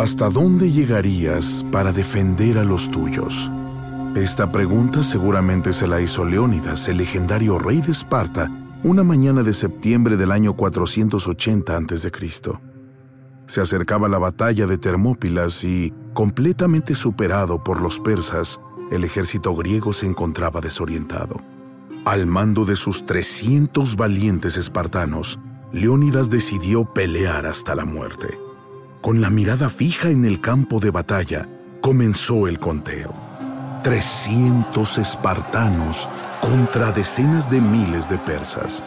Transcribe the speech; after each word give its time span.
¿Hasta 0.00 0.30
dónde 0.30 0.72
llegarías 0.72 1.62
para 1.70 1.92
defender 1.92 2.56
a 2.56 2.64
los 2.64 2.90
tuyos? 2.90 3.52
Esta 4.16 4.50
pregunta 4.50 5.02
seguramente 5.02 5.74
se 5.74 5.86
la 5.86 6.00
hizo 6.00 6.24
Leónidas, 6.24 6.88
el 6.88 6.96
legendario 6.96 7.58
rey 7.58 7.82
de 7.82 7.92
Esparta, 7.92 8.50
una 8.82 9.04
mañana 9.04 9.42
de 9.42 9.52
septiembre 9.52 10.16
del 10.16 10.32
año 10.32 10.56
480 10.56 11.76
a.C. 11.76 12.10
Se 13.46 13.60
acercaba 13.60 14.08
la 14.08 14.16
batalla 14.16 14.66
de 14.66 14.78
Termópilas 14.78 15.64
y, 15.64 15.92
completamente 16.14 16.94
superado 16.94 17.62
por 17.62 17.82
los 17.82 18.00
persas, 18.00 18.58
el 18.90 19.04
ejército 19.04 19.54
griego 19.54 19.92
se 19.92 20.06
encontraba 20.06 20.62
desorientado. 20.62 21.42
Al 22.06 22.24
mando 22.24 22.64
de 22.64 22.76
sus 22.76 23.04
300 23.04 23.96
valientes 23.96 24.56
espartanos, 24.56 25.38
Leónidas 25.74 26.30
decidió 26.30 26.86
pelear 26.86 27.44
hasta 27.44 27.74
la 27.74 27.84
muerte. 27.84 28.49
Con 29.00 29.22
la 29.22 29.30
mirada 29.30 29.70
fija 29.70 30.10
en 30.10 30.26
el 30.26 30.42
campo 30.42 30.78
de 30.78 30.90
batalla, 30.90 31.48
comenzó 31.80 32.46
el 32.46 32.58
conteo. 32.58 33.14
300 33.82 34.98
espartanos 34.98 36.06
contra 36.42 36.92
decenas 36.92 37.50
de 37.50 37.62
miles 37.62 38.10
de 38.10 38.18
persas. 38.18 38.84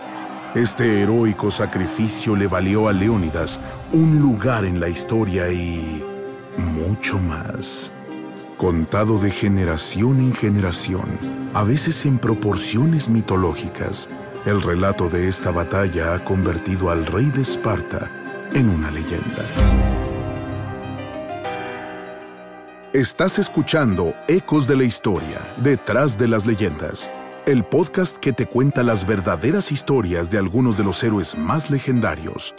Este 0.54 1.02
heroico 1.02 1.50
sacrificio 1.50 2.36
le 2.36 2.46
valió 2.46 2.88
a 2.88 2.94
Leónidas 2.94 3.60
un 3.92 4.20
lugar 4.20 4.66
en 4.66 4.80
la 4.80 4.88
historia 4.88 5.52
y 5.52 6.04
mucho 6.58 7.18
más. 7.18 7.92
Contado 8.58 9.18
de 9.18 9.32
generación 9.32 10.20
en 10.20 10.36
generación, 10.36 11.08
a 11.56 11.64
veces 11.64 12.06
en 12.06 12.20
proporciones 12.20 13.10
mitológicas, 13.10 14.08
el 14.46 14.62
relato 14.62 15.10
de 15.10 15.28
esta 15.28 15.50
batalla 15.50 16.14
ha 16.14 16.24
convertido 16.24 16.92
al 16.92 17.08
rey 17.08 17.32
de 17.32 17.42
Esparta 17.42 18.12
en 18.54 18.70
una 18.70 18.92
leyenda. 18.92 20.03
Estás 22.94 23.40
escuchando 23.40 24.14
Ecos 24.28 24.68
de 24.68 24.78
la 24.78 24.84
Historia, 24.84 25.42
detrás 25.58 26.16
de 26.16 26.28
las 26.28 26.46
leyendas, 26.46 27.10
el 27.48 27.64
podcast 27.64 28.18
que 28.18 28.34
te 28.34 28.46
cuenta 28.46 28.84
las 28.84 29.08
verdaderas 29.08 29.72
historias 29.72 30.30
de 30.30 30.38
algunos 30.38 30.78
de 30.78 30.84
los 30.84 31.04
héroes 31.04 31.36
más 31.36 31.72
legendarios. 31.72 32.54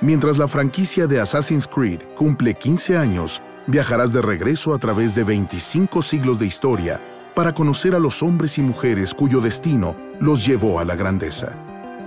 Mientras 0.00 0.38
la 0.38 0.46
franquicia 0.46 1.08
de 1.08 1.20
Assassin's 1.20 1.66
Creed 1.66 2.02
cumple 2.14 2.54
15 2.54 2.96
años, 2.96 3.42
viajarás 3.66 4.12
de 4.12 4.22
regreso 4.22 4.72
a 4.72 4.78
través 4.78 5.16
de 5.16 5.24
25 5.24 6.00
siglos 6.00 6.38
de 6.38 6.46
historia 6.46 7.00
para 7.34 7.52
conocer 7.52 7.96
a 7.96 7.98
los 7.98 8.22
hombres 8.22 8.58
y 8.58 8.62
mujeres 8.62 9.14
cuyo 9.14 9.40
destino 9.40 9.96
los 10.20 10.46
llevó 10.46 10.78
a 10.78 10.84
la 10.84 10.94
grandeza. 10.94 11.54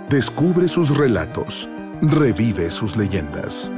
Descubre 0.08 0.70
sus 0.70 0.96
relatos, 0.96 1.70
revive 2.02 2.72
sus 2.72 2.96
leyendas. 2.96 3.70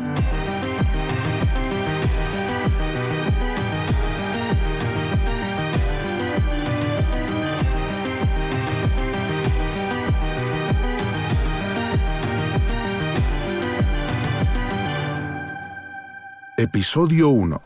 Episodio 16.62 17.30
1. 17.30 17.60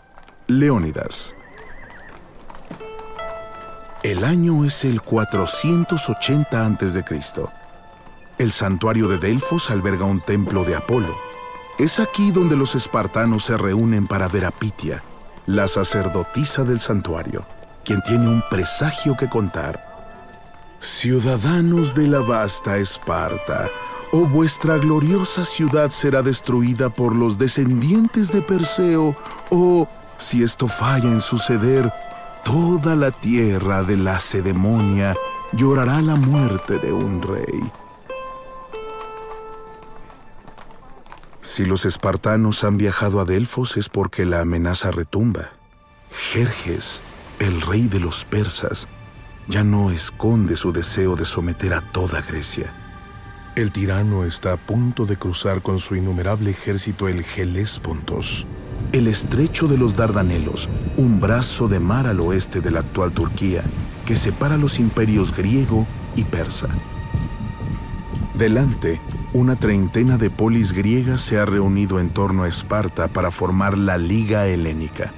Leónidas. 0.47 1.35
El 4.03 4.23
año 4.23 4.63
es 4.63 4.85
el 4.85 5.01
480 5.01 6.65
a.C. 6.65 7.03
El 8.37 8.51
santuario 8.53 9.09
de 9.09 9.17
Delfos 9.17 9.69
alberga 9.69 10.05
un 10.05 10.21
templo 10.21 10.63
de 10.63 10.77
Apolo. 10.77 11.13
Es 11.77 11.99
aquí 11.99 12.31
donde 12.31 12.55
los 12.55 12.73
espartanos 12.73 13.43
se 13.43 13.57
reúnen 13.57 14.07
para 14.07 14.29
ver 14.29 14.45
a 14.45 14.51
Pitia, 14.51 15.03
la 15.45 15.67
sacerdotisa 15.67 16.63
del 16.63 16.79
santuario, 16.79 17.45
quien 17.83 18.01
tiene 18.01 18.29
un 18.29 18.45
presagio 18.49 19.17
que 19.17 19.27
contar. 19.27 19.93
Ciudadanos 20.79 21.93
de 21.95 22.07
la 22.07 22.19
vasta 22.19 22.77
Esparta, 22.77 23.69
o 24.15 24.25
vuestra 24.25 24.77
gloriosa 24.77 25.43
ciudad 25.43 25.89
será 25.89 26.21
destruida 26.21 26.89
por 26.89 27.13
los 27.13 27.37
descendientes 27.37 28.31
de 28.31 28.41
Perseo, 28.41 29.13
o, 29.49 29.89
si 30.17 30.41
esto 30.41 30.69
falla 30.69 31.09
en 31.09 31.19
suceder, 31.19 31.91
toda 32.45 32.95
la 32.95 33.11
tierra 33.11 33.83
de 33.83 33.97
la 33.97 34.13
Lacedemonia 34.13 35.15
llorará 35.51 36.01
la 36.01 36.15
muerte 36.15 36.79
de 36.79 36.93
un 36.93 37.21
rey. 37.21 37.71
Si 41.41 41.65
los 41.65 41.83
espartanos 41.83 42.63
han 42.63 42.77
viajado 42.77 43.19
a 43.19 43.25
Delfos 43.25 43.75
es 43.75 43.89
porque 43.89 44.23
la 44.23 44.39
amenaza 44.39 44.91
retumba. 44.91 45.49
Jerjes, 46.09 47.03
el 47.39 47.59
rey 47.59 47.87
de 47.87 47.99
los 47.99 48.23
persas, 48.23 48.87
ya 49.49 49.65
no 49.65 49.91
esconde 49.91 50.55
su 50.55 50.71
deseo 50.71 51.17
de 51.17 51.25
someter 51.25 51.73
a 51.73 51.81
toda 51.81 52.21
Grecia. 52.21 52.84
El 53.55 53.71
tirano 53.71 54.25
está 54.25 54.51
a 54.51 54.57
punto 54.57 55.05
de 55.05 55.15
cruzar 55.15 55.61
con 55.61 55.79
su 55.79 55.95
innumerable 55.95 56.49
ejército 56.49 57.07
el 57.07 57.23
Geléspontos, 57.23 58.45
el 58.91 59.07
estrecho 59.07 59.69
de 59.69 59.77
los 59.77 59.95
Dardanelos, 59.95 60.69
un 60.97 61.21
brazo 61.21 61.69
de 61.69 61.79
mar 61.79 62.05
al 62.05 62.19
oeste 62.19 62.59
de 62.59 62.71
la 62.71 62.81
actual 62.81 63.13
Turquía 63.13 63.63
que 64.05 64.17
separa 64.17 64.57
los 64.57 64.77
imperios 64.77 65.33
griego 65.33 65.87
y 66.17 66.25
persa. 66.25 66.67
Delante, 68.37 68.99
una 69.31 69.55
treintena 69.55 70.17
de 70.17 70.29
polis 70.29 70.73
griegas 70.73 71.21
se 71.21 71.39
ha 71.39 71.45
reunido 71.45 72.01
en 72.01 72.09
torno 72.09 72.43
a 72.43 72.49
Esparta 72.49 73.07
para 73.07 73.31
formar 73.31 73.77
la 73.77 73.97
Liga 73.97 74.47
Helénica. 74.47 75.13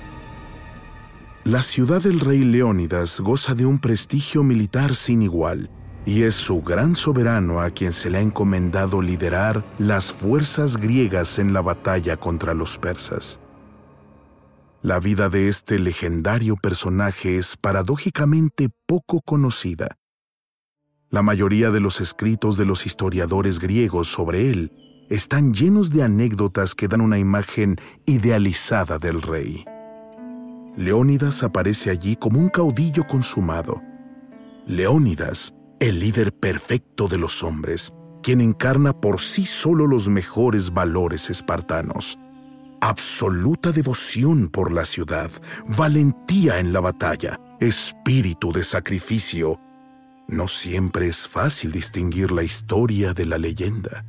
La 1.44 1.64
ciudad 1.64 2.04
del 2.04 2.20
rey 2.20 2.44
Leónidas 2.44 3.20
goza 3.20 3.56
de 3.56 3.66
un 3.66 3.80
prestigio 3.80 4.44
militar 4.44 4.94
sin 4.94 5.24
igual 5.24 5.72
y 6.08 6.24
es 6.24 6.36
su 6.36 6.62
gran 6.62 6.96
soberano 6.96 7.60
a 7.60 7.70
quien 7.70 7.92
se 7.92 8.10
le 8.10 8.20
ha 8.20 8.22
encomendado 8.22 9.02
liderar 9.02 9.66
las 9.78 10.14
fuerzas 10.14 10.78
griegas 10.78 11.38
en 11.38 11.52
la 11.52 11.60
batalla 11.62 12.16
contra 12.16 12.54
los 12.54 12.78
persas. 12.78 13.42
La 14.82 15.02
vida 15.02 15.28
de 15.28 15.50
este 15.50 15.78
legendario 15.80 16.56
personaje 16.56 17.38
es 17.38 17.58
paradójicamente 17.58 18.70
poco 18.86 19.20
conocida. 19.20 19.98
La 21.10 21.24
mayoría 21.24 21.72
de 21.72 21.82
los 21.82 22.00
escritos 22.00 22.56
de 22.56 22.64
los 22.64 22.86
historiadores 22.86 23.60
griegos 23.60 24.08
sobre 24.08 24.50
él 24.50 24.72
están 25.10 25.54
llenos 25.54 25.90
de 25.90 26.04
anécdotas 26.04 26.74
que 26.74 26.88
dan 26.88 27.02
una 27.02 27.20
imagen 27.20 27.76
idealizada 28.06 28.98
del 28.98 29.22
rey. 29.22 29.66
Leónidas 30.78 31.44
aparece 31.44 31.90
allí 31.90 32.16
como 32.16 32.40
un 32.40 32.48
caudillo 32.48 33.06
consumado. 33.06 33.82
Leónidas 34.66 35.54
el 35.80 36.00
líder 36.00 36.34
perfecto 36.34 37.08
de 37.08 37.18
los 37.18 37.44
hombres, 37.44 37.94
quien 38.24 38.42
encarna 38.42 38.94
por 38.94 39.20
sí 39.20 39.46
solo 39.46 39.86
los 39.86 40.10
mejores 40.10 40.74
valores 40.74 41.30
espartanos. 41.30 42.18
Absoluta 42.82 43.72
devoción 43.72 44.50
por 44.50 44.72
la 44.72 44.86
ciudad, 44.86 45.30
valentía 45.68 46.60
en 46.60 46.74
la 46.74 46.80
batalla, 46.80 47.40
espíritu 47.60 48.52
de 48.52 48.64
sacrificio. 48.64 49.60
No 50.28 50.48
siempre 50.48 51.08
es 51.08 51.28
fácil 51.28 51.72
distinguir 51.72 52.32
la 52.32 52.44
historia 52.44 53.14
de 53.14 53.26
la 53.26 53.38
leyenda. 53.38 54.06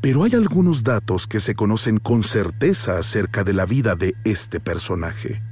Pero 0.00 0.22
hay 0.22 0.34
algunos 0.34 0.84
datos 0.84 1.26
que 1.26 1.40
se 1.40 1.54
conocen 1.54 1.98
con 1.98 2.22
certeza 2.22 2.98
acerca 2.98 3.42
de 3.42 3.52
la 3.52 3.66
vida 3.66 3.96
de 3.96 4.14
este 4.24 4.60
personaje. 4.60 5.42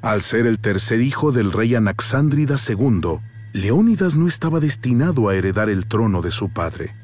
Al 0.00 0.22
ser 0.22 0.46
el 0.46 0.60
tercer 0.60 1.00
hijo 1.00 1.32
del 1.32 1.50
rey 1.50 1.74
Anaxándrida 1.74 2.54
II, 2.68 3.18
Leónidas 3.58 4.14
no 4.14 4.28
estaba 4.28 4.60
destinado 4.60 5.28
a 5.28 5.34
heredar 5.34 5.68
el 5.68 5.88
trono 5.88 6.22
de 6.22 6.30
su 6.30 6.48
padre. 6.48 6.94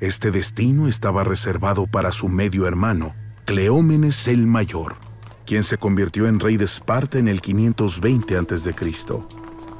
Este 0.00 0.32
destino 0.32 0.88
estaba 0.88 1.22
reservado 1.22 1.86
para 1.86 2.10
su 2.10 2.26
medio 2.26 2.66
hermano, 2.66 3.14
Cleómenes 3.44 4.26
el 4.26 4.48
Mayor, 4.48 4.96
quien 5.46 5.62
se 5.62 5.78
convirtió 5.78 6.26
en 6.26 6.40
rey 6.40 6.56
de 6.56 6.64
Esparta 6.64 7.18
en 7.18 7.28
el 7.28 7.40
520 7.40 8.36
a.C. 8.36 8.74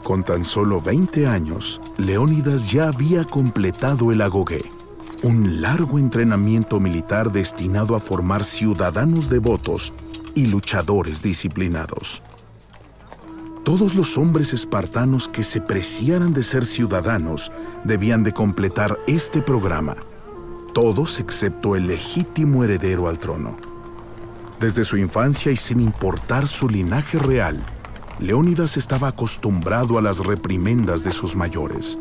Con 0.05 0.23
tan 0.23 0.45
solo 0.45 0.81
20 0.81 1.27
años, 1.27 1.81
Leónidas 1.99 2.71
ya 2.71 2.87
había 2.87 3.25
completado 3.25 4.13
el 4.13 4.23
agogué, 4.23 4.63
un 5.25 5.61
largo 5.61 5.99
entrenamiento 5.99 6.79
militar 6.79 7.33
destinado 7.33 7.97
a 7.97 8.01
formar 8.01 8.45
ciudadanos 8.45 9.29
devotos 9.29 9.93
y 10.37 10.47
luchadores 10.47 11.21
disciplinados. 11.21 12.23
Todos 13.67 13.97
los 13.97 14.17
hombres 14.17 14.53
espartanos 14.53 15.27
que 15.27 15.43
se 15.43 15.61
preciaran 15.61 16.33
de 16.33 16.45
ser 16.45 16.65
ciudadanos 16.65 17.51
debían 17.83 18.23
de 18.23 18.33
completar 18.33 18.97
este 19.09 19.43
programa, 19.43 19.97
todos 20.73 21.19
excepto 21.19 21.75
el 21.75 21.89
legítimo 21.89 22.63
heredero 22.63 23.09
al 23.09 23.19
trono. 23.19 23.57
Desde 24.61 24.85
su 24.85 24.97
infancia 24.99 25.51
y 25.51 25.57
sin 25.57 25.81
importar 25.81 26.47
su 26.47 26.69
linaje 26.69 27.19
real, 27.19 27.67
Leónidas 28.21 28.77
estaba 28.77 29.09
acostumbrado 29.09 29.99
a 29.99 30.01
las 30.01 30.21
reprimendas 30.21 31.03
de 31.03 31.11
sus 31.11 31.35
mayores. 31.35 31.99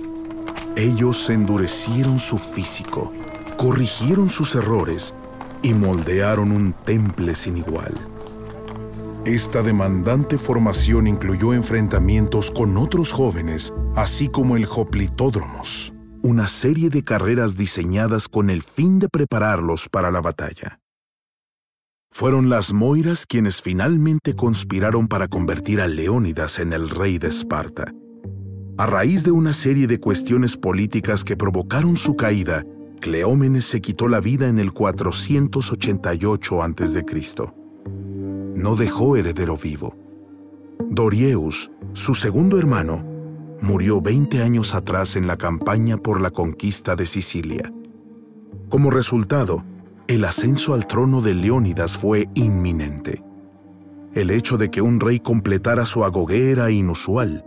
Ellos 0.76 1.32
endurecieron 1.32 2.20
su 2.20 2.38
físico, 2.38 3.12
corrigieron 3.58 4.30
sus 4.30 4.54
errores 4.54 5.16
y 5.64 5.74
moldearon 5.74 6.52
un 6.52 6.74
temple 6.86 7.34
sin 7.34 7.58
igual. 7.58 8.15
Esta 9.26 9.64
demandante 9.64 10.38
formación 10.38 11.08
incluyó 11.08 11.52
enfrentamientos 11.56 12.52
con 12.52 12.78
otros 12.78 13.12
jóvenes, 13.12 13.74
así 13.96 14.30
como 14.30 14.56
el 14.56 14.68
Hoplitódromos, 14.70 15.96
una 16.22 16.48
serie 16.48 16.92
de 16.92 17.04
carreras 17.04 17.58
diseñadas 17.58 18.28
con 18.28 18.52
el 18.52 18.62
fin 18.62 19.00
de 19.00 19.10
prepararlos 19.10 19.90
para 19.90 20.12
la 20.12 20.22
batalla. 20.22 20.80
Fueron 22.12 22.50
las 22.50 22.72
Moiras 22.72 23.26
quienes 23.26 23.64
finalmente 23.64 24.36
conspiraron 24.36 25.08
para 25.08 25.28
convertir 25.28 25.82
a 25.82 25.88
Leónidas 25.88 26.60
en 26.60 26.72
el 26.72 26.88
rey 26.92 27.18
de 27.18 27.30
Esparta. 27.30 27.92
A 28.78 28.86
raíz 28.86 29.24
de 29.24 29.32
una 29.32 29.54
serie 29.54 29.88
de 29.88 30.00
cuestiones 30.00 30.56
políticas 30.56 31.24
que 31.24 31.36
provocaron 31.36 31.98
su 31.98 32.16
caída, 32.16 32.64
Cleómenes 33.02 33.66
se 33.66 33.82
quitó 33.82 34.08
la 34.08 34.20
vida 34.20 34.48
en 34.48 34.60
el 34.60 34.72
488 34.72 36.62
a.C. 36.62 37.65
No 38.56 38.78
dejó 38.78 39.18
heredero 39.18 39.58
vivo. 39.58 39.96
Dorieus, 40.90 41.72
su 41.92 42.16
segundo 42.16 42.58
hermano, 42.58 43.04
murió 43.62 44.02
20 44.02 44.42
años 44.42 44.74
atrás 44.74 45.18
en 45.18 45.28
la 45.28 45.38
campaña 45.38 45.98
por 45.98 46.22
la 46.22 46.32
conquista 46.32 46.96
de 46.96 47.06
Sicilia. 47.06 47.74
Como 48.70 48.92
resultado, 48.92 49.64
el 50.08 50.24
ascenso 50.24 50.74
al 50.74 50.88
trono 50.88 51.22
de 51.22 51.34
Leónidas 51.34 51.98
fue 51.98 52.30
inminente. 52.34 53.22
El 54.14 54.32
hecho 54.32 54.58
de 54.58 54.72
que 54.72 54.82
un 54.82 55.02
rey 55.02 55.20
completara 55.20 55.86
su 55.86 56.06
agogué 56.06 56.52
era 56.52 56.72
inusual. 56.72 57.46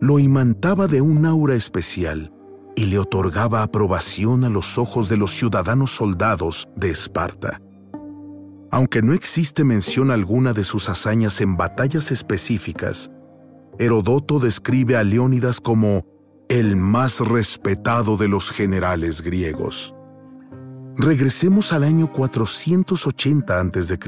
Lo 0.00 0.18
imantaba 0.18 0.86
de 0.86 1.02
un 1.02 1.26
aura 1.26 1.54
especial 1.54 2.32
y 2.74 2.86
le 2.86 2.98
otorgaba 2.98 3.62
aprobación 3.62 4.44
a 4.44 4.48
los 4.48 4.78
ojos 4.78 5.10
de 5.10 5.18
los 5.18 5.32
ciudadanos 5.32 5.90
soldados 5.90 6.66
de 6.76 6.90
Esparta. 6.90 7.60
Aunque 8.76 9.00
no 9.00 9.14
existe 9.14 9.64
mención 9.64 10.10
alguna 10.10 10.52
de 10.52 10.62
sus 10.62 10.90
hazañas 10.90 11.40
en 11.40 11.56
batallas 11.56 12.10
específicas, 12.10 13.10
Herodoto 13.78 14.38
describe 14.38 14.96
a 14.98 15.02
Leónidas 15.02 15.62
como 15.62 16.04
el 16.50 16.76
más 16.76 17.20
respetado 17.20 18.18
de 18.18 18.28
los 18.28 18.50
generales 18.50 19.22
griegos. 19.22 19.94
Regresemos 20.94 21.72
al 21.72 21.84
año 21.84 22.12
480 22.12 23.60
a.C. 23.60 23.98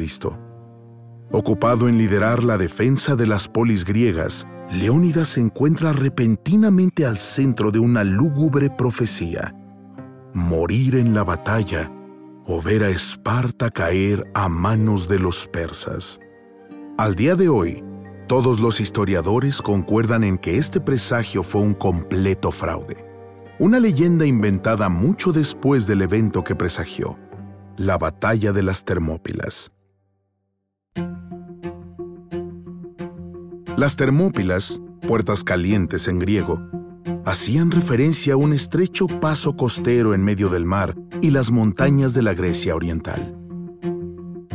Ocupado 1.30 1.88
en 1.88 1.96
liderar 1.96 2.44
la 2.44 2.58
defensa 2.58 3.16
de 3.16 3.26
las 3.26 3.48
polis 3.48 3.86
griegas, 3.86 4.46
Leónidas 4.70 5.28
se 5.28 5.40
encuentra 5.40 5.94
repentinamente 5.94 7.06
al 7.06 7.16
centro 7.16 7.70
de 7.70 7.78
una 7.78 8.04
lúgubre 8.04 8.68
profecía. 8.68 9.54
Morir 10.34 10.96
en 10.96 11.14
la 11.14 11.24
batalla 11.24 11.90
o 12.48 12.60
ver 12.60 12.82
a 12.82 12.88
Esparta 12.88 13.70
caer 13.70 14.28
a 14.34 14.48
manos 14.48 15.06
de 15.06 15.20
los 15.20 15.46
persas. 15.46 16.18
Al 16.96 17.14
día 17.14 17.36
de 17.36 17.48
hoy, 17.48 17.84
todos 18.26 18.58
los 18.58 18.80
historiadores 18.80 19.62
concuerdan 19.62 20.24
en 20.24 20.38
que 20.38 20.58
este 20.58 20.80
presagio 20.80 21.44
fue 21.44 21.60
un 21.60 21.74
completo 21.74 22.50
fraude 22.50 23.08
una 23.60 23.80
leyenda 23.80 24.24
inventada 24.24 24.88
mucho 24.88 25.32
después 25.32 25.88
del 25.88 26.02
evento 26.02 26.44
que 26.44 26.54
presagió, 26.54 27.18
la 27.76 27.98
batalla 27.98 28.52
de 28.52 28.62
las 28.62 28.84
Termópilas. 28.84 29.72
Las 33.76 33.96
Termópilas, 33.96 34.80
puertas 35.08 35.42
calientes 35.42 36.06
en 36.06 36.20
griego, 36.20 36.60
hacían 37.28 37.70
referencia 37.70 38.32
a 38.32 38.36
un 38.38 38.54
estrecho 38.54 39.06
paso 39.06 39.54
costero 39.54 40.14
en 40.14 40.24
medio 40.24 40.48
del 40.48 40.64
mar 40.64 40.96
y 41.20 41.28
las 41.28 41.50
montañas 41.50 42.14
de 42.14 42.22
la 42.22 42.32
Grecia 42.32 42.74
oriental. 42.74 43.36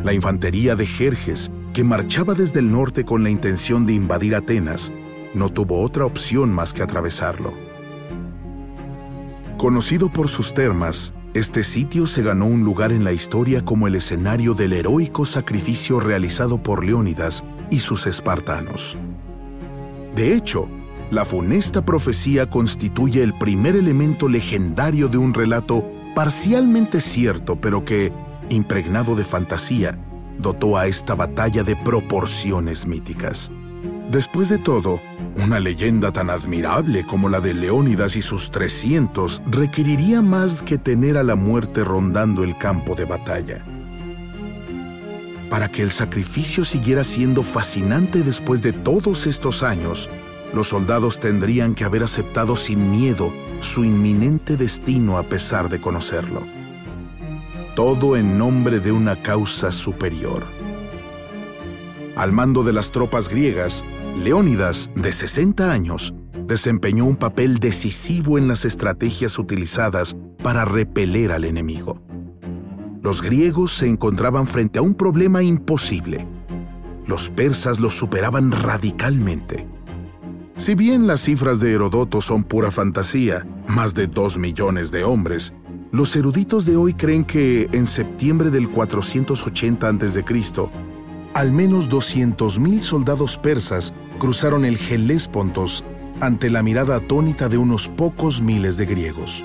La 0.02 0.12
infantería 0.12 0.74
de 0.74 0.84
Jerjes, 0.84 1.52
que 1.72 1.84
marchaba 1.84 2.34
desde 2.34 2.58
el 2.58 2.72
norte 2.72 3.04
con 3.04 3.22
la 3.22 3.30
intención 3.30 3.86
de 3.86 3.92
invadir 3.92 4.34
Atenas, 4.34 4.92
no 5.34 5.50
tuvo 5.50 5.82
otra 5.82 6.04
opción 6.04 6.52
más 6.52 6.72
que 6.72 6.82
atravesarlo. 6.82 7.52
Conocido 9.56 10.12
por 10.12 10.26
sus 10.26 10.52
termas, 10.52 11.14
este 11.32 11.62
sitio 11.62 12.06
se 12.06 12.24
ganó 12.24 12.46
un 12.46 12.64
lugar 12.64 12.90
en 12.90 13.04
la 13.04 13.12
historia 13.12 13.64
como 13.64 13.86
el 13.86 13.94
escenario 13.94 14.52
del 14.52 14.72
heroico 14.72 15.24
sacrificio 15.24 16.00
realizado 16.00 16.60
por 16.60 16.84
Leónidas 16.84 17.44
y 17.70 17.78
sus 17.78 18.08
espartanos. 18.08 18.98
De 20.16 20.34
hecho, 20.34 20.68
la 21.14 21.24
funesta 21.24 21.84
profecía 21.84 22.50
constituye 22.50 23.22
el 23.22 23.38
primer 23.38 23.76
elemento 23.76 24.28
legendario 24.28 25.08
de 25.08 25.16
un 25.16 25.32
relato 25.32 25.84
parcialmente 26.14 27.00
cierto, 27.00 27.56
pero 27.60 27.84
que, 27.84 28.12
impregnado 28.50 29.14
de 29.14 29.24
fantasía, 29.24 29.96
dotó 30.38 30.76
a 30.76 30.88
esta 30.88 31.14
batalla 31.14 31.62
de 31.62 31.76
proporciones 31.76 32.86
míticas. 32.86 33.52
Después 34.10 34.48
de 34.48 34.58
todo, 34.58 35.00
una 35.42 35.60
leyenda 35.60 36.12
tan 36.12 36.30
admirable 36.30 37.06
como 37.06 37.28
la 37.28 37.40
de 37.40 37.54
Leónidas 37.54 38.16
y 38.16 38.22
sus 38.22 38.50
300 38.50 39.42
requeriría 39.46 40.20
más 40.20 40.62
que 40.62 40.78
tener 40.78 41.16
a 41.16 41.22
la 41.22 41.36
muerte 41.36 41.84
rondando 41.84 42.42
el 42.42 42.58
campo 42.58 42.96
de 42.96 43.04
batalla. 43.04 43.64
Para 45.48 45.68
que 45.68 45.82
el 45.82 45.92
sacrificio 45.92 46.64
siguiera 46.64 47.04
siendo 47.04 47.44
fascinante 47.44 48.22
después 48.22 48.62
de 48.62 48.72
todos 48.72 49.26
estos 49.26 49.62
años, 49.62 50.10
los 50.54 50.68
soldados 50.68 51.18
tendrían 51.18 51.74
que 51.74 51.84
haber 51.84 52.02
aceptado 52.02 52.56
sin 52.56 52.90
miedo 52.90 53.32
su 53.60 53.84
inminente 53.84 54.56
destino 54.56 55.18
a 55.18 55.24
pesar 55.24 55.68
de 55.68 55.80
conocerlo. 55.80 56.42
Todo 57.74 58.16
en 58.16 58.38
nombre 58.38 58.78
de 58.78 58.92
una 58.92 59.20
causa 59.20 59.72
superior. 59.72 60.44
Al 62.16 62.30
mando 62.30 62.62
de 62.62 62.72
las 62.72 62.92
tropas 62.92 63.28
griegas, 63.28 63.84
Leónidas, 64.22 64.90
de 64.94 65.10
60 65.10 65.72
años, 65.72 66.14
desempeñó 66.46 67.04
un 67.04 67.16
papel 67.16 67.58
decisivo 67.58 68.38
en 68.38 68.46
las 68.46 68.64
estrategias 68.64 69.40
utilizadas 69.40 70.16
para 70.42 70.64
repeler 70.64 71.32
al 71.32 71.44
enemigo. 71.44 72.00
Los 73.02 73.22
griegos 73.22 73.72
se 73.72 73.88
encontraban 73.88 74.46
frente 74.46 74.78
a 74.78 74.82
un 74.82 74.94
problema 74.94 75.42
imposible. 75.42 76.28
Los 77.06 77.28
persas 77.28 77.80
los 77.80 77.94
superaban 77.94 78.52
radicalmente. 78.52 79.73
Si 80.56 80.76
bien 80.76 81.08
las 81.08 81.20
cifras 81.20 81.58
de 81.58 81.72
Herodoto 81.72 82.20
son 82.20 82.44
pura 82.44 82.70
fantasía, 82.70 83.44
más 83.66 83.92
de 83.94 84.06
dos 84.06 84.38
millones 84.38 84.92
de 84.92 85.02
hombres, 85.02 85.52
los 85.90 86.14
eruditos 86.14 86.64
de 86.64 86.76
hoy 86.76 86.94
creen 86.94 87.24
que 87.24 87.68
en 87.72 87.86
septiembre 87.86 88.50
del 88.50 88.70
480 88.70 89.88
a.C., 89.88 90.24
al 91.34 91.50
menos 91.50 91.90
200.000 91.90 92.78
soldados 92.80 93.36
persas 93.36 93.92
cruzaron 94.20 94.64
el 94.64 94.78
Helespontos 94.78 95.84
ante 96.20 96.48
la 96.50 96.62
mirada 96.62 96.96
atónita 96.96 97.48
de 97.48 97.58
unos 97.58 97.88
pocos 97.88 98.40
miles 98.40 98.76
de 98.76 98.86
griegos. 98.86 99.44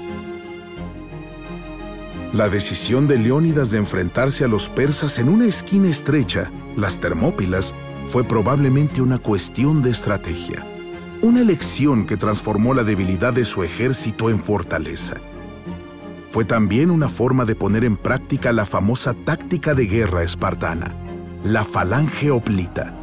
La 2.33 2.47
decisión 2.49 3.07
de 3.07 3.17
Leónidas 3.17 3.71
de 3.71 3.79
enfrentarse 3.79 4.45
a 4.45 4.47
los 4.47 4.69
persas 4.69 5.17
en 5.17 5.29
una 5.29 5.47
esquina 5.47 5.89
estrecha, 5.89 6.51
las 6.77 6.99
Termópilas, 6.99 7.73
fue 8.05 8.23
probablemente 8.23 9.01
una 9.01 9.17
cuestión 9.17 9.81
de 9.81 9.89
estrategia, 9.89 10.63
una 11.21 11.41
elección 11.41 12.05
que 12.05 12.15
transformó 12.15 12.73
la 12.73 12.83
debilidad 12.83 13.33
de 13.33 13.43
su 13.43 13.63
ejército 13.63 14.29
en 14.29 14.39
fortaleza. 14.39 15.15
Fue 16.31 16.45
también 16.45 16.91
una 16.91 17.09
forma 17.09 17.43
de 17.43 17.55
poner 17.55 17.83
en 17.83 17.97
práctica 17.97 18.53
la 18.53 18.65
famosa 18.65 19.13
táctica 19.13 19.73
de 19.73 19.87
guerra 19.87 20.23
espartana, 20.23 20.95
la 21.43 21.65
falange 21.65 22.31
oplita. 22.31 22.95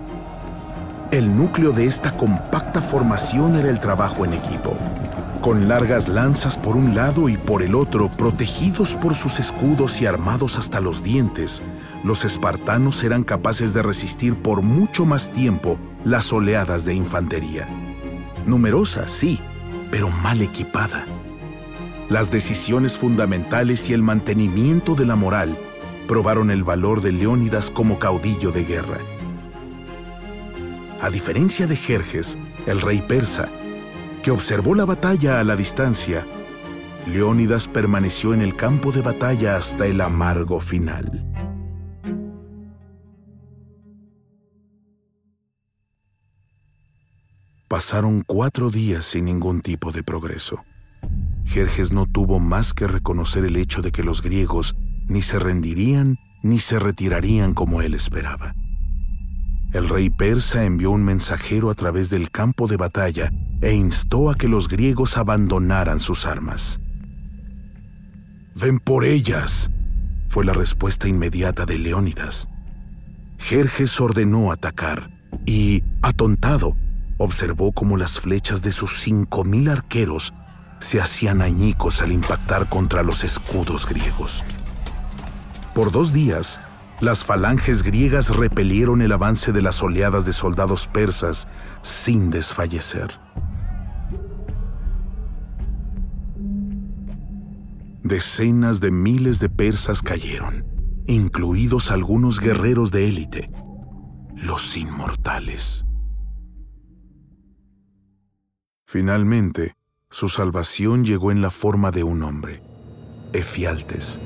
El 1.11 1.37
núcleo 1.37 1.73
de 1.73 1.85
esta 1.85 2.17
compacta 2.17 2.81
formación 2.81 3.57
era 3.57 3.69
el 3.69 3.81
trabajo 3.81 4.25
en 4.25 4.33
equipo, 4.33 4.77
con 5.43 5.69
largas 5.69 6.09
lanzas 6.09 6.57
por 6.57 6.75
un 6.75 6.95
lado 6.95 7.29
y 7.29 7.37
por 7.37 7.63
el 7.63 7.75
otro, 7.75 8.09
protegidos 8.09 8.97
por 8.97 9.15
sus 9.15 9.39
escudos 9.39 10.01
y 10.01 10.07
armados 10.07 10.57
hasta 10.57 10.81
los 10.81 11.03
dientes, 11.03 11.63
los 12.03 12.25
espartanos 12.25 13.05
eran 13.05 13.25
capaces 13.25 13.75
de 13.75 13.83
resistir 13.83 14.35
por 14.37 14.63
mucho 14.63 15.05
más 15.05 15.31
tiempo 15.31 15.79
las 16.05 16.33
oleadas 16.33 16.85
de 16.85 16.95
infantería. 16.95 17.86
Numerosa, 18.47 19.09
sí, 19.09 19.41
pero 19.91 20.09
mal 20.11 20.41
equipada. 20.43 21.07
Las 22.09 22.31
decisiones 22.31 22.99
fundamentales 22.99 23.91
y 23.91 23.93
el 23.93 24.03
mantenimiento 24.03 24.95
de 24.95 25.07
la 25.07 25.17
moral 25.17 25.59
probaron 26.07 26.51
el 26.51 26.63
valor 26.63 27.01
de 27.01 27.13
Leónidas 27.13 27.71
como 27.71 27.99
caudillo 27.99 28.53
de 28.53 28.65
guerra. 28.65 28.99
A 31.03 31.11
diferencia 31.11 31.67
de 31.67 31.77
Jerjes, 31.77 32.39
el 32.67 32.81
rey 32.81 33.03
persa, 33.03 33.49
que 34.23 34.31
observó 34.31 34.75
la 34.75 34.85
batalla 34.85 35.41
a 35.41 35.45
la 35.45 35.57
distancia, 35.57 36.27
Leónidas 37.07 37.69
permaneció 37.69 38.35
en 38.35 38.43
el 38.43 38.57
campo 38.57 38.93
de 38.93 39.03
batalla 39.03 39.57
hasta 39.57 39.87
el 39.87 40.01
amargo 40.01 40.61
final. 40.61 41.26
Pasaron 47.69 48.23
cuatro 48.25 48.71
días 48.71 49.05
sin 49.07 49.25
ningún 49.25 49.61
tipo 49.61 49.91
de 49.91 50.05
progreso. 50.05 50.65
Jerjes 51.45 51.93
no 51.93 52.07
tuvo 52.07 52.39
más 52.39 52.73
que 52.73 52.87
reconocer 52.87 53.45
el 53.45 53.57
hecho 53.57 53.83
de 53.83 53.91
que 53.91 54.05
los 54.05 54.23
griegos 54.23 54.77
ni 55.09 55.21
se 55.21 55.41
rendirían 55.41 56.17
ni 56.45 56.61
se 56.61 56.79
retirarían 56.79 57.55
como 57.55 57.83
él 57.83 57.95
esperaba. 57.95 58.55
El 59.73 59.89
rey 59.89 60.11
persa 60.11 60.65
envió 60.65 60.93
un 60.93 61.05
mensajero 61.05 61.71
a 61.71 61.75
través 61.75 62.09
del 62.09 62.31
campo 62.31 62.69
de 62.69 62.77
batalla 62.77 63.33
e 63.61 63.75
instó 63.75 64.31
a 64.31 64.37
que 64.37 64.47
los 64.47 64.69
griegos 64.69 65.17
abandonaran 65.17 65.99
sus 65.99 66.25
armas. 66.25 66.81
Ven 68.55 68.79
por 68.79 69.05
ellas, 69.05 69.71
fue 70.29 70.45
la 70.45 70.53
respuesta 70.53 71.09
inmediata 71.09 71.67
de 71.67 71.79
Leónidas. 71.79 72.49
Jerjes 73.39 74.01
ordenó 74.01 74.53
atacar 74.53 75.11
y, 75.45 75.83
atontado, 76.01 76.77
observó 77.19 77.73
cómo 77.73 77.97
las 77.97 78.21
flechas 78.21 78.63
de 78.63 78.73
sus 78.73 79.01
cinco 79.01 79.45
mil 79.45 79.69
arqueros 79.69 80.35
se 80.79 81.01
hacían 81.01 81.43
añicos 81.43 82.03
al 82.03 82.13
impactar 82.13 82.69
contra 82.69 83.03
los 83.03 83.25
escudos 83.25 83.87
griegos. 83.87 84.45
Por 85.75 85.91
dos 85.91 86.13
días, 86.13 86.61
las 87.01 87.25
falanges 87.25 87.83
griegas 87.83 88.35
repelieron 88.35 89.03
el 89.03 89.13
avance 89.13 89.53
de 89.53 89.63
las 89.63 89.83
oleadas 89.83 90.25
de 90.25 90.33
soldados 90.33 90.87
persas 90.87 91.49
sin 91.83 92.31
desfallecer. 92.31 93.21
Decenas 98.03 98.81
de 98.81 98.93
miles 98.93 99.41
de 99.41 99.49
persas 99.49 100.01
cayeron, 100.01 100.65
incluidos 101.07 101.91
algunos 101.91 102.39
guerreros 102.41 102.93
de 102.93 103.09
élite, 103.09 103.51
los 104.37 104.77
inmortales. 104.77 105.86
Finalmente, 108.89 109.75
su 110.11 110.29
salvación 110.29 111.05
llegó 111.05 111.33
en 111.33 111.43
la 111.43 111.51
forma 111.51 111.91
de 111.91 112.05
un 112.05 112.23
hombre, 112.23 112.63
Efialtes. 113.33 114.21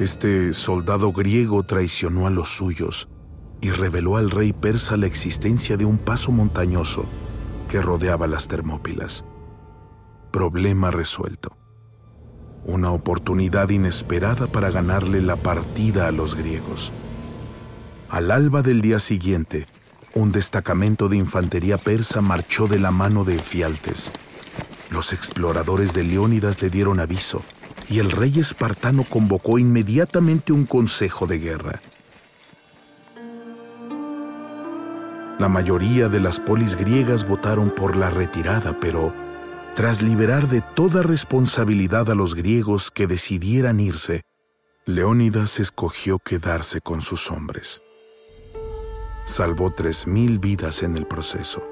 Este 0.00 0.52
soldado 0.52 1.12
griego 1.12 1.62
traicionó 1.62 2.26
a 2.26 2.30
los 2.30 2.48
suyos 2.48 3.08
y 3.60 3.70
reveló 3.70 4.16
al 4.16 4.32
rey 4.32 4.52
persa 4.52 4.96
la 4.96 5.06
existencia 5.06 5.76
de 5.76 5.84
un 5.84 5.96
paso 5.96 6.32
montañoso 6.32 7.06
que 7.68 7.80
rodeaba 7.80 8.26
las 8.26 8.48
Termópilas. 8.48 9.24
Problema 10.32 10.90
resuelto. 10.90 11.56
Una 12.64 12.90
oportunidad 12.90 13.70
inesperada 13.70 14.48
para 14.48 14.70
ganarle 14.70 15.22
la 15.22 15.36
partida 15.36 16.08
a 16.08 16.12
los 16.12 16.34
griegos. 16.34 16.92
Al 18.08 18.32
alba 18.32 18.62
del 18.62 18.80
día 18.80 18.98
siguiente, 18.98 19.66
un 20.16 20.32
destacamento 20.32 21.10
de 21.10 21.18
infantería 21.18 21.76
persa 21.76 22.22
marchó 22.22 22.66
de 22.66 22.78
la 22.78 22.90
mano 22.90 23.22
de 23.24 23.36
Efialtes. 23.36 24.10
Los 24.90 25.12
exploradores 25.12 25.92
de 25.92 26.04
Leónidas 26.04 26.62
le 26.62 26.70
dieron 26.70 27.00
aviso 27.00 27.42
y 27.90 27.98
el 27.98 28.10
rey 28.10 28.32
espartano 28.38 29.04
convocó 29.04 29.58
inmediatamente 29.58 30.54
un 30.54 30.64
consejo 30.64 31.26
de 31.26 31.38
guerra. 31.38 31.80
La 35.38 35.50
mayoría 35.50 36.08
de 36.08 36.18
las 36.18 36.40
polis 36.40 36.76
griegas 36.76 37.28
votaron 37.28 37.68
por 37.68 37.94
la 37.94 38.08
retirada, 38.08 38.80
pero 38.80 39.12
tras 39.74 40.00
liberar 40.00 40.48
de 40.48 40.62
toda 40.62 41.02
responsabilidad 41.02 42.08
a 42.08 42.14
los 42.14 42.34
griegos 42.34 42.90
que 42.90 43.06
decidieran 43.06 43.80
irse, 43.80 44.22
Leónidas 44.86 45.60
escogió 45.60 46.18
quedarse 46.18 46.80
con 46.80 47.02
sus 47.02 47.30
hombres 47.30 47.82
salvó 49.26 49.70
tres 49.70 50.06
mil 50.06 50.38
vidas 50.38 50.82
en 50.82 50.96
el 50.96 51.06
proceso. 51.06 51.62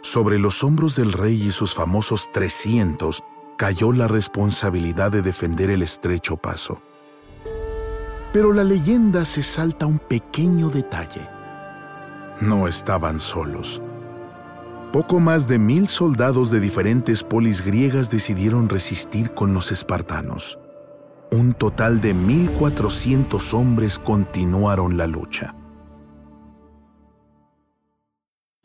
Sobre 0.00 0.38
los 0.38 0.64
hombros 0.64 0.96
del 0.96 1.12
rey 1.12 1.40
y 1.40 1.52
sus 1.52 1.74
famosos 1.74 2.30
300 2.32 3.22
cayó 3.56 3.92
la 3.92 4.08
responsabilidad 4.08 5.12
de 5.12 5.22
defender 5.22 5.70
el 5.70 5.82
estrecho 5.82 6.36
paso. 6.36 6.80
Pero 8.32 8.52
la 8.52 8.64
leyenda 8.64 9.24
se 9.24 9.42
salta 9.42 9.86
un 9.86 9.98
pequeño 9.98 10.68
detalle. 10.68 11.28
No 12.40 12.66
estaban 12.66 13.20
solos. 13.20 13.82
Poco 14.92 15.20
más 15.20 15.48
de 15.48 15.58
mil 15.58 15.88
soldados 15.88 16.50
de 16.50 16.60
diferentes 16.60 17.22
polis 17.22 17.62
griegas 17.62 18.10
decidieron 18.10 18.68
resistir 18.68 19.34
con 19.34 19.52
los 19.52 19.72
espartanos. 19.72 20.58
Un 21.30 21.52
total 21.52 22.00
de 22.00 22.14
1.400 22.14 23.54
hombres 23.54 23.98
continuaron 23.98 24.96
la 24.96 25.06
lucha. 25.06 25.54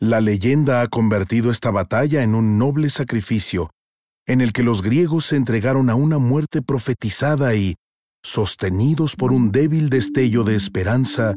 La 0.02 0.20
leyenda 0.20 0.80
ha 0.80 0.88
convertido 0.88 1.52
esta 1.52 1.70
batalla 1.70 2.24
en 2.24 2.34
un 2.34 2.58
noble 2.58 2.90
sacrificio, 2.90 3.70
en 4.26 4.40
el 4.40 4.52
que 4.52 4.64
los 4.64 4.82
griegos 4.82 5.26
se 5.26 5.36
entregaron 5.36 5.88
a 5.90 5.94
una 5.94 6.18
muerte 6.18 6.60
profetizada 6.60 7.54
y, 7.54 7.76
sostenidos 8.20 9.14
por 9.14 9.30
un 9.30 9.52
débil 9.52 9.90
destello 9.90 10.42
de 10.42 10.56
esperanza, 10.56 11.36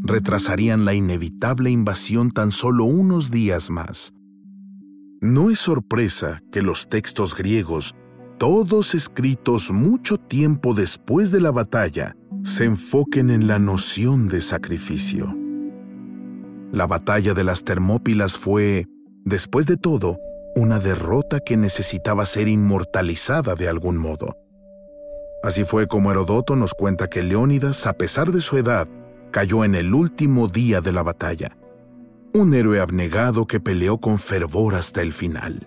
retrasarían 0.00 0.86
la 0.86 0.94
inevitable 0.94 1.68
invasión 1.68 2.30
tan 2.30 2.52
solo 2.52 2.86
unos 2.86 3.30
días 3.30 3.68
más. 3.68 4.14
No 5.20 5.50
es 5.50 5.58
sorpresa 5.58 6.40
que 6.50 6.62
los 6.62 6.88
textos 6.88 7.36
griegos, 7.36 7.94
todos 8.38 8.94
escritos 8.94 9.70
mucho 9.70 10.16
tiempo 10.16 10.72
después 10.72 11.32
de 11.32 11.42
la 11.42 11.50
batalla, 11.50 12.16
se 12.44 12.64
enfoquen 12.64 13.28
en 13.28 13.46
la 13.46 13.58
noción 13.58 14.26
de 14.26 14.40
sacrificio. 14.40 15.36
La 16.76 16.86
batalla 16.86 17.32
de 17.32 17.42
las 17.42 17.64
Termópilas 17.64 18.36
fue, 18.36 18.84
después 19.24 19.64
de 19.64 19.78
todo, 19.78 20.18
una 20.56 20.78
derrota 20.78 21.40
que 21.40 21.56
necesitaba 21.56 22.26
ser 22.26 22.48
inmortalizada 22.48 23.54
de 23.54 23.66
algún 23.66 23.96
modo. 23.96 24.36
Así 25.42 25.64
fue 25.64 25.86
como 25.86 26.10
Herodoto 26.10 26.54
nos 26.54 26.74
cuenta 26.74 27.08
que 27.08 27.22
Leónidas, 27.22 27.86
a 27.86 27.94
pesar 27.94 28.30
de 28.30 28.42
su 28.42 28.58
edad, 28.58 28.86
cayó 29.30 29.64
en 29.64 29.74
el 29.74 29.94
último 29.94 30.48
día 30.48 30.82
de 30.82 30.92
la 30.92 31.02
batalla. 31.02 31.56
Un 32.34 32.52
héroe 32.52 32.78
abnegado 32.78 33.46
que 33.46 33.58
peleó 33.58 33.98
con 33.98 34.18
fervor 34.18 34.74
hasta 34.74 35.00
el 35.00 35.14
final. 35.14 35.66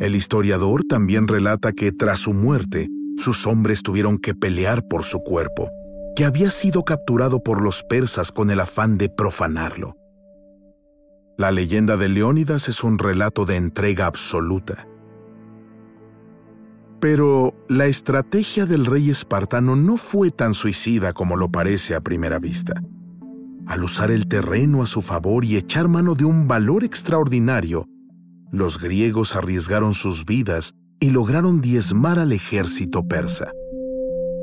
El 0.00 0.16
historiador 0.16 0.82
también 0.88 1.28
relata 1.28 1.70
que 1.70 1.92
tras 1.92 2.18
su 2.18 2.32
muerte, 2.32 2.88
sus 3.16 3.46
hombres 3.46 3.84
tuvieron 3.84 4.18
que 4.18 4.34
pelear 4.34 4.88
por 4.88 5.04
su 5.04 5.20
cuerpo 5.20 5.70
que 6.16 6.24
había 6.24 6.50
sido 6.50 6.84
capturado 6.84 7.42
por 7.42 7.62
los 7.62 7.82
persas 7.82 8.32
con 8.32 8.50
el 8.50 8.60
afán 8.60 8.98
de 8.98 9.08
profanarlo. 9.08 9.99
La 11.40 11.50
leyenda 11.50 11.96
de 11.96 12.10
Leónidas 12.10 12.68
es 12.68 12.84
un 12.84 12.98
relato 12.98 13.46
de 13.46 13.56
entrega 13.56 14.04
absoluta. 14.04 14.86
Pero 17.00 17.54
la 17.66 17.86
estrategia 17.86 18.66
del 18.66 18.84
rey 18.84 19.08
espartano 19.08 19.74
no 19.74 19.96
fue 19.96 20.28
tan 20.28 20.52
suicida 20.52 21.14
como 21.14 21.38
lo 21.38 21.50
parece 21.50 21.94
a 21.94 22.02
primera 22.02 22.38
vista. 22.38 22.82
Al 23.66 23.82
usar 23.82 24.10
el 24.10 24.28
terreno 24.28 24.82
a 24.82 24.86
su 24.86 25.00
favor 25.00 25.46
y 25.46 25.56
echar 25.56 25.88
mano 25.88 26.14
de 26.14 26.26
un 26.26 26.46
valor 26.46 26.84
extraordinario, 26.84 27.86
los 28.52 28.78
griegos 28.78 29.34
arriesgaron 29.34 29.94
sus 29.94 30.26
vidas 30.26 30.74
y 31.00 31.08
lograron 31.08 31.62
diezmar 31.62 32.18
al 32.18 32.32
ejército 32.32 33.08
persa. 33.08 33.50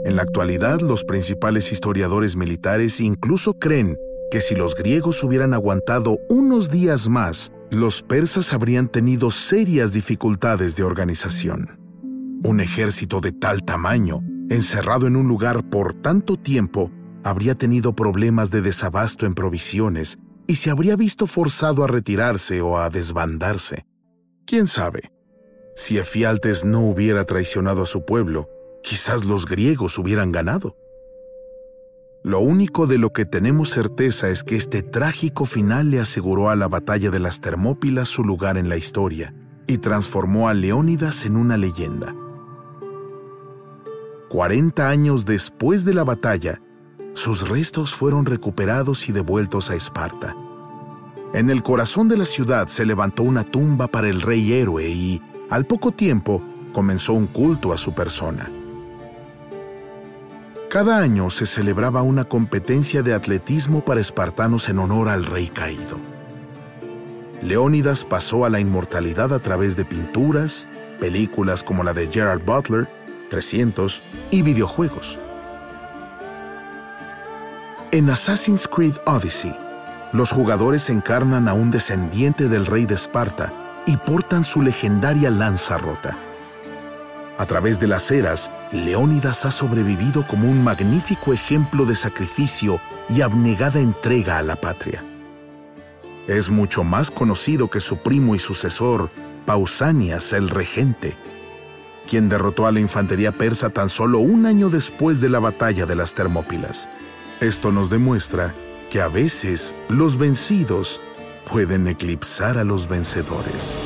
En 0.03 0.15
la 0.15 0.23
actualidad, 0.23 0.81
los 0.81 1.03
principales 1.03 1.71
historiadores 1.71 2.35
militares 2.35 2.99
incluso 3.01 3.53
creen 3.59 3.97
que 4.29 4.41
si 4.41 4.55
los 4.55 4.75
griegos 4.75 5.23
hubieran 5.23 5.53
aguantado 5.53 6.19
unos 6.29 6.69
días 6.69 7.07
más, 7.09 7.51
los 7.69 8.01
persas 8.01 8.53
habrían 8.53 8.87
tenido 8.87 9.31
serias 9.31 9.93
dificultades 9.93 10.75
de 10.75 10.83
organización. 10.83 11.79
Un 12.43 12.59
ejército 12.59 13.19
de 13.19 13.31
tal 13.31 13.63
tamaño, 13.63 14.21
encerrado 14.49 15.07
en 15.07 15.15
un 15.15 15.27
lugar 15.27 15.69
por 15.69 15.93
tanto 15.93 16.37
tiempo, 16.37 16.91
habría 17.23 17.55
tenido 17.55 17.93
problemas 17.93 18.51
de 18.51 18.61
desabasto 18.61 19.25
en 19.25 19.33
provisiones 19.33 20.17
y 20.47 20.55
se 20.55 20.69
habría 20.69 20.95
visto 20.95 21.27
forzado 21.27 21.83
a 21.83 21.87
retirarse 21.87 22.61
o 22.61 22.77
a 22.77 22.89
desbandarse. 22.89 23.85
¿Quién 24.45 24.67
sabe? 24.67 25.11
Si 25.75 25.97
Efialtes 25.97 26.63
no 26.63 26.81
hubiera 26.81 27.25
traicionado 27.25 27.83
a 27.83 27.85
su 27.85 28.05
pueblo, 28.05 28.49
quizás 28.81 29.25
los 29.25 29.45
griegos 29.45 29.97
hubieran 29.99 30.31
ganado. 30.31 30.75
Lo 32.23 32.39
único 32.39 32.87
de 32.87 32.97
lo 32.97 33.13
que 33.13 33.25
tenemos 33.25 33.69
certeza 33.69 34.29
es 34.29 34.43
que 34.43 34.55
este 34.55 34.81
trágico 34.83 35.45
final 35.45 35.91
le 35.91 35.99
aseguró 35.99 36.49
a 36.49 36.55
la 36.55 36.67
batalla 36.67 37.09
de 37.09 37.19
las 37.19 37.39
Termópilas 37.41 38.09
su 38.09 38.23
lugar 38.23 38.57
en 38.57 38.69
la 38.69 38.77
historia 38.77 39.33
y 39.67 39.77
transformó 39.77 40.49
a 40.49 40.53
Leónidas 40.53 41.25
en 41.25 41.35
una 41.35 41.57
leyenda. 41.57 42.13
40 44.29 44.89
años 44.89 45.25
después 45.25 45.85
de 45.85 45.93
la 45.93 46.03
batalla, 46.03 46.61
sus 47.13 47.47
restos 47.47 47.93
fueron 47.95 48.25
recuperados 48.25 49.07
y 49.07 49.13
devueltos 49.13 49.71
a 49.71 49.75
Esparta. 49.75 50.35
En 51.33 51.49
el 51.49 51.63
corazón 51.63 52.07
de 52.09 52.17
la 52.17 52.25
ciudad 52.25 52.67
se 52.67 52.85
levantó 52.85 53.23
una 53.23 53.43
tumba 53.43 53.87
para 53.87 54.09
el 54.09 54.21
rey 54.21 54.53
héroe 54.53 54.89
y, 54.89 55.21
al 55.49 55.65
poco 55.65 55.91
tiempo, 55.91 56.41
comenzó 56.73 57.13
un 57.13 57.27
culto 57.27 57.73
a 57.73 57.77
su 57.77 57.93
persona. 57.93 58.49
Cada 60.69 60.97
año 60.97 61.29
se 61.29 61.45
celebraba 61.45 62.01
una 62.01 62.25
competencia 62.25 63.01
de 63.01 63.13
atletismo 63.13 63.85
para 63.85 64.01
espartanos 64.01 64.67
en 64.67 64.79
honor 64.79 65.07
al 65.07 65.25
rey 65.25 65.47
caído. 65.47 65.97
Leónidas 67.41 68.03
pasó 68.03 68.43
a 68.43 68.49
la 68.49 68.59
inmortalidad 68.59 69.33
a 69.33 69.39
través 69.39 69.77
de 69.77 69.85
pinturas, 69.85 70.67
películas 70.99 71.63
como 71.63 71.85
la 71.85 71.93
de 71.93 72.07
Gerard 72.07 72.43
Butler, 72.43 72.89
300 73.29 74.03
y 74.29 74.41
videojuegos. 74.41 75.17
En 77.91 78.09
Assassin's 78.09 78.67
Creed 78.67 78.95
Odyssey, 79.05 79.55
los 80.11 80.31
jugadores 80.31 80.89
encarnan 80.89 81.47
a 81.47 81.53
un 81.53 81.71
descendiente 81.71 82.49
del 82.49 82.65
rey 82.65 82.85
de 82.85 82.95
Esparta 82.95 83.53
y 83.85 83.95
portan 83.95 84.43
su 84.43 84.61
legendaria 84.61 85.31
lanza 85.31 85.77
rota. 85.77 86.17
A 87.37 87.45
través 87.45 87.79
de 87.79 87.87
las 87.87 88.11
eras, 88.11 88.51
Leónidas 88.71 89.45
ha 89.45 89.51
sobrevivido 89.51 90.27
como 90.27 90.49
un 90.49 90.63
magnífico 90.63 91.33
ejemplo 91.33 91.85
de 91.85 91.95
sacrificio 91.95 92.79
y 93.09 93.21
abnegada 93.21 93.79
entrega 93.79 94.37
a 94.37 94.43
la 94.43 94.57
patria. 94.57 95.03
Es 96.27 96.49
mucho 96.49 96.83
más 96.83 97.09
conocido 97.09 97.69
que 97.69 97.79
su 97.79 97.97
primo 97.97 98.35
y 98.35 98.39
sucesor, 98.39 99.09
Pausanias 99.45 100.33
el 100.33 100.49
regente, 100.49 101.15
quien 102.07 102.27
derrotó 102.27 102.67
a 102.67 102.71
la 102.73 102.81
infantería 102.81 103.31
persa 103.31 103.69
tan 103.69 103.87
solo 103.87 104.19
un 104.19 104.45
año 104.45 104.69
después 104.69 105.21
de 105.21 105.29
la 105.29 105.39
batalla 105.39 105.85
de 105.85 105.95
las 105.95 106.13
Termópilas. 106.13 106.89
Esto 107.39 107.71
nos 107.71 107.89
demuestra 107.89 108.53
que 108.89 108.99
a 108.99 109.07
veces 109.07 109.73
los 109.87 110.17
vencidos 110.17 110.99
pueden 111.49 111.87
eclipsar 111.87 112.57
a 112.57 112.65
los 112.65 112.89
vencedores. 112.89 113.79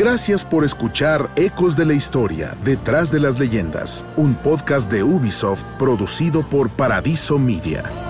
Gracias 0.00 0.46
por 0.46 0.64
escuchar 0.64 1.28
Ecos 1.36 1.76
de 1.76 1.84
la 1.84 1.92
Historia, 1.92 2.56
Detrás 2.64 3.12
de 3.12 3.20
las 3.20 3.38
Leyendas, 3.38 4.06
un 4.16 4.34
podcast 4.34 4.90
de 4.90 5.02
Ubisoft 5.02 5.62
producido 5.78 6.42
por 6.42 6.70
Paradiso 6.70 7.38
Media. 7.38 8.09